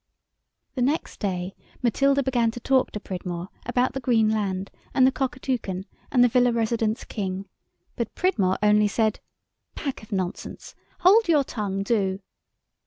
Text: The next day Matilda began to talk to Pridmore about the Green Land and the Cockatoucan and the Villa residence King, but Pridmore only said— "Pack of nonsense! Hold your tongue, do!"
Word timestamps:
The 0.73 0.81
next 0.81 1.19
day 1.19 1.53
Matilda 1.83 2.23
began 2.23 2.49
to 2.49 2.59
talk 2.59 2.89
to 2.89 2.99
Pridmore 2.99 3.49
about 3.67 3.93
the 3.93 3.99
Green 3.99 4.31
Land 4.31 4.71
and 4.95 5.05
the 5.05 5.11
Cockatoucan 5.11 5.85
and 6.11 6.23
the 6.23 6.27
Villa 6.27 6.51
residence 6.51 7.03
King, 7.03 7.47
but 7.97 8.15
Pridmore 8.15 8.57
only 8.63 8.87
said— 8.87 9.19
"Pack 9.75 10.01
of 10.01 10.11
nonsense! 10.11 10.73
Hold 11.01 11.27
your 11.27 11.43
tongue, 11.43 11.83
do!" 11.83 12.19